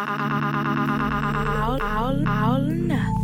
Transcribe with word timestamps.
All, 0.00 0.06
all, 1.82 2.26
all 2.26 2.58
nothing. 2.58 3.16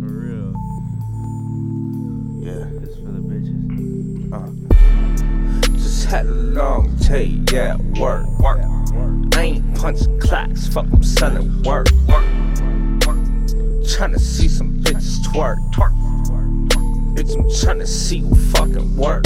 For 0.00 0.08
real. 0.08 0.54
Yeah. 2.40 2.64
Just 5.74 6.06
had 6.06 6.24
a 6.24 6.28
long 6.30 6.96
day, 6.96 7.38
yeah, 7.52 7.76
work, 7.98 8.26
work. 8.38 8.60
I 9.34 9.42
ain't 9.42 9.76
punching 9.76 10.18
clocks, 10.20 10.66
fuck, 10.68 10.86
I'm 10.90 11.02
selling 11.02 11.62
work, 11.62 11.88
work. 12.08 12.24
Tryna 13.84 14.18
see 14.18 14.48
some 14.48 14.80
bitches 14.80 15.20
twerk, 15.26 15.58
twerk. 15.74 15.92
Bitch, 17.14 17.34
I'm 17.36 17.44
tryna 17.44 17.86
see 17.86 18.20
who 18.20 18.34
fucking 18.34 18.96
work. 18.96 19.24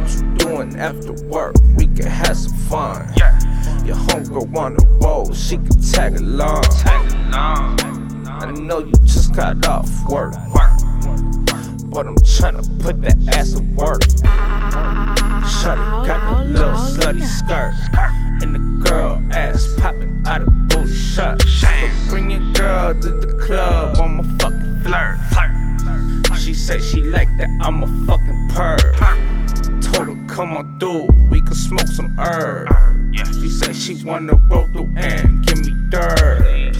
What 0.00 0.14
you 0.14 0.34
doing 0.36 0.76
after 0.78 1.12
work? 1.28 1.56
We 1.76 1.86
can 1.86 2.06
have 2.06 2.34
some 2.34 2.54
fun. 2.70 3.12
Yeah. 3.18 3.38
Your 3.84 3.96
homegirl 3.96 4.48
wanna 4.48 4.78
roll, 5.02 5.30
she 5.34 5.56
can 5.56 5.78
tag 5.82 6.16
along. 6.16 6.62
Tag 6.62 7.12
along. 7.12 8.26
I 8.26 8.50
know 8.52 8.78
you 8.78 8.92
just 9.04 9.34
got 9.34 9.66
off 9.66 9.90
work, 10.08 10.32
but 11.90 12.06
I'm 12.06 12.16
tryna 12.16 12.64
put 12.80 13.02
that 13.02 13.18
ass 13.36 13.52
to 13.52 13.62
work. 13.74 14.00
Shawty 15.44 16.06
got 16.06 16.38
the 16.38 16.44
little 16.44 16.72
slutty 16.72 17.22
skirt 17.22 17.74
and 18.42 18.54
the 18.54 18.88
girl 18.88 19.22
ass 19.32 19.68
popping 19.76 20.22
out 20.26 20.40
of 20.40 20.68
booty 20.68 20.94
shirt. 20.94 21.42
So 21.42 21.68
bring 22.08 22.30
your 22.30 22.52
girl 22.54 22.94
to 22.94 23.10
the 23.10 23.34
club, 23.44 23.98
I'm 23.98 24.20
a 24.20 24.24
fucking 24.38 24.80
flirt. 24.82 26.38
She 26.38 26.54
say 26.54 26.80
she 26.80 27.02
like 27.02 27.28
that, 27.36 27.50
I'm 27.60 27.82
a 27.82 28.06
fucking 28.06 28.48
perv. 28.48 29.39
Told 30.00 30.16
her 30.16 30.26
come 30.34 30.56
on 30.56 30.78
through, 30.78 31.08
we 31.28 31.42
can 31.42 31.54
smoke 31.54 31.86
some 31.86 32.16
herb. 32.18 32.68
She 33.34 33.50
said 33.50 33.76
she 33.76 34.02
wanna 34.02 34.32
roll 34.48 34.66
through 34.68 34.88
and 34.96 35.44
give 35.44 35.58
me 35.58 35.74
dirt. 35.90 36.74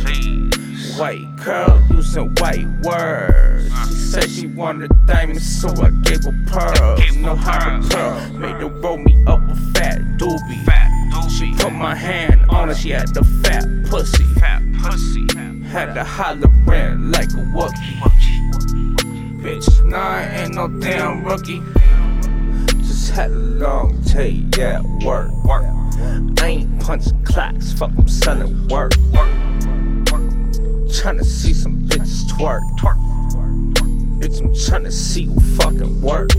White 0.96 1.28
curl 1.38 1.82
using 1.90 2.34
white 2.36 2.66
words. 2.82 3.70
Uh-huh. 3.70 3.86
She 3.88 3.94
said 3.94 4.30
she 4.30 4.46
wanted 4.46 4.90
diamonds, 5.04 5.44
so 5.44 5.68
I 5.68 5.90
gave 6.02 6.24
her 6.24 6.34
pearls. 6.46 7.16
Know 7.18 7.36
how 7.36 7.78
to 7.78 7.88
pearl, 7.90 8.30
made 8.38 8.56
her 8.56 8.68
roll 8.68 8.96
me 8.96 9.22
up 9.26 9.40
a 9.50 9.56
fat 9.74 10.00
doobie. 10.16 11.30
She 11.30 11.54
put 11.56 11.74
my 11.74 11.94
hand 11.94 12.46
on 12.48 12.68
her, 12.68 12.74
she 12.74 12.88
had 12.88 13.12
the 13.12 13.22
fat 13.42 13.66
pussy. 13.90 14.24
Had 15.68 15.92
to 15.94 16.04
hollering 16.04 17.12
like 17.12 17.28
a 17.32 17.44
Wookie. 17.52 18.00
Bitch, 19.42 19.84
nah, 19.84 19.98
I 19.98 20.22
ain't 20.22 20.54
no 20.54 20.68
damn 20.68 21.22
rookie. 21.22 21.62
A 23.16 23.28
long 23.28 24.00
day, 24.00 24.42
yeah, 24.56 24.80
work. 25.04 25.30
I 26.40 26.46
ain't 26.46 26.80
punching 26.80 27.22
clocks, 27.22 27.72
fuck, 27.72 27.90
I'm 27.98 28.08
selling 28.08 28.66
work. 28.68 28.92
Tryna 30.88 31.24
see 31.24 31.52
some 31.52 31.82
bitches 31.86 32.24
twerk. 32.30 32.62
Bitch, 34.18 34.40
I'm 34.40 34.50
tryna 34.54 34.90
see 34.90 35.26
who 35.26 35.38
fucking 35.56 36.00
work. 36.00 36.32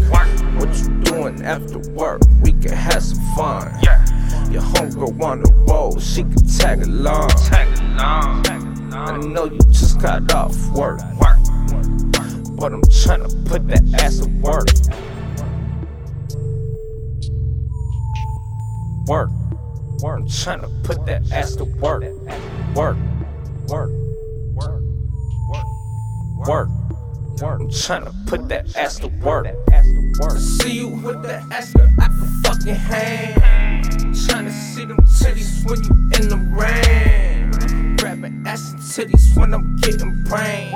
What 0.56 0.76
you 0.80 0.90
doing 1.02 1.44
after 1.44 1.78
work? 1.92 2.22
We 2.42 2.54
can 2.54 2.72
have 2.72 3.04
some 3.04 3.20
fun. 3.36 3.72
Your 4.52 4.64
homegirl 4.64 5.14
wanna 5.18 5.52
roll, 5.68 6.00
she 6.00 6.24
can 6.24 6.48
tag 6.48 6.82
along. 6.82 7.30
I 8.00 9.18
know 9.18 9.46
you 9.46 9.60
just 9.70 10.00
got 10.02 10.34
off 10.34 10.58
work, 10.72 11.00
but 11.20 12.74
I'm 12.74 12.82
tryna 12.82 13.30
put 13.46 13.68
that 13.68 13.84
ass 14.02 14.18
to 14.20 14.30
work. 14.40 14.68
Work, 19.12 19.30
work. 20.02 20.22
I'm 20.22 20.26
tryna 20.26 20.84
put 20.86 21.06
that 21.06 21.30
ass 21.34 21.58
to 21.58 21.66
work. 21.66 22.04
Work, 22.74 22.96
work, 23.68 23.90
work, 24.56 24.82
work, 25.46 25.66
work. 26.40 26.48
Work. 26.48 26.70
I'm 27.44 27.68
tryna 27.68 28.26
put 28.26 28.48
that 28.48 28.74
ass 28.78 29.00
to 29.00 29.08
work. 29.08 29.48
See 30.38 30.78
you 30.78 30.88
with 30.88 31.22
that 31.24 31.44
ass 31.52 31.74
girl, 31.74 31.90
I 32.00 32.06
can 32.06 32.42
fucking 32.42 32.74
hang. 32.74 33.82
Tryna 34.14 34.52
see 34.52 34.86
them 34.86 34.98
titties 35.00 35.66
when 35.66 35.84
you 35.84 35.92
in 36.16 36.30
the 36.30 36.38
rain. 36.56 37.98
Grabbing 37.98 38.48
ass 38.48 38.72
and 38.72 38.80
titties 38.80 39.38
when 39.38 39.54
I'm 39.54 39.76
getting 39.82 40.24
brain. 40.24 40.72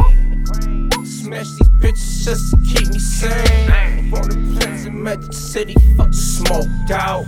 Smash 1.05 1.47
these 1.57 1.69
bitches 1.79 2.25
just 2.25 2.51
to 2.51 2.57
keep 2.67 2.89
me 2.89 2.99
sane. 2.99 4.11
Rolling 4.11 4.57
plans 4.57 4.85
in 4.85 5.01
Magic 5.01 5.31
City, 5.31 5.75
fuck 5.95 6.13
smoked 6.13 6.91
out. 6.91 7.23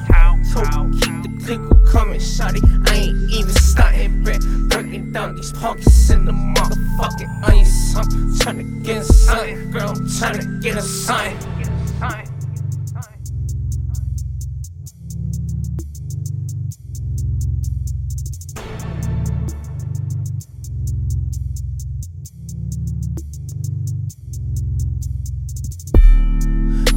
Keep 0.47 1.24
the 1.24 1.44
clinical 1.46 1.78
coming, 1.85 2.19
shawty. 2.19 2.62
I 2.90 2.96
ain't 2.96 3.31
even 3.31 3.50
starting 3.50 4.24
back. 4.24 4.41
Breaking 4.69 5.12
down 5.12 5.35
these 5.35 5.52
punkies 5.53 6.12
in 6.13 6.25
the 6.25 6.31
motherfucking 6.31 7.44
onion. 7.47 7.66
I'm 7.96 8.08
tryna 8.38 8.84
get 8.84 8.97
a 8.97 9.03
sign, 9.03 9.72
girl. 9.72 9.90
I'm 9.90 10.08
tryna 10.08 10.62
get 10.62 10.78
a 10.78 10.81
sign. 10.81 11.38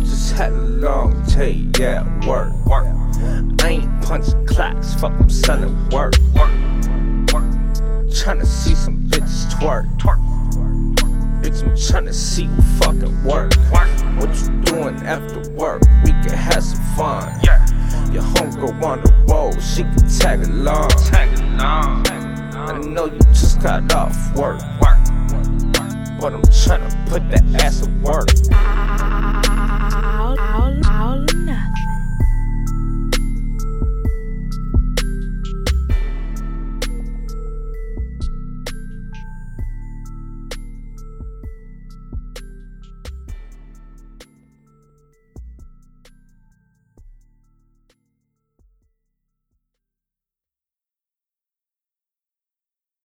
Just 0.01 0.33
had 0.35 0.53
a 0.53 0.57
long 0.57 1.23
day, 1.27 1.67
yeah, 1.79 2.27
work. 2.27 2.53
I 3.61 3.69
ain't 3.69 4.03
punching 4.03 4.47
clocks, 4.47 4.95
fuck, 4.95 5.13
I'm 5.13 5.29
selling 5.31 5.77
work. 5.91 6.15
Tryna 8.11 8.45
see 8.45 8.75
some 8.75 8.99
bitches 9.09 9.51
twerk. 9.53 9.87
Bitch, 11.41 11.63
I'm 11.63 11.71
tryna 11.71 12.13
see 12.13 12.45
who 12.45 12.63
fucking 12.79 13.25
work. 13.25 13.55
What 14.19 14.37
you 14.37 14.49
doing 14.63 14.97
after 15.07 15.51
work? 15.53 15.83
We 16.05 16.11
can 16.11 16.33
have 16.33 16.63
some 16.63 16.83
fun. 16.97 17.41
Your 18.13 18.23
homegirl 18.23 18.79
wanna 18.81 19.25
roll, 19.29 19.53
she 19.61 19.83
can 19.85 20.09
tag 20.19 20.43
along. 20.43 20.91
I 21.63 22.79
know 22.79 23.07
you 23.07 23.19
just 23.33 23.61
got 23.63 23.93
off 23.95 24.37
work, 24.37 24.61
but 24.81 26.35
I'm 26.35 26.43
tryna 26.43 26.91
put 27.09 27.29
that 27.31 27.45
ass 27.63 27.81
to 27.81 27.91
work. 28.03 28.29